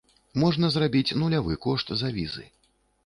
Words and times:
Можна 0.43 0.69
зрабіць 0.75 1.15
нулявы 1.23 1.59
кошт 1.67 1.93
за 2.01 2.11
візы. 2.17 2.49